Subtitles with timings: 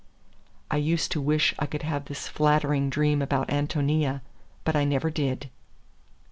[0.71, 4.21] I used to wish I could have this flattering dream about Ántonia,
[4.63, 5.51] but I never did.